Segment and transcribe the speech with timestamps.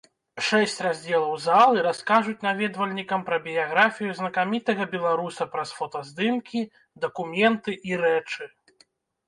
[0.45, 6.59] Шэсць раздзелаў залы раскажуць наведвальнікам пра біяграфію знакамітага беларуса праз фотаздымкі,
[7.07, 8.53] дакументы і рэчы.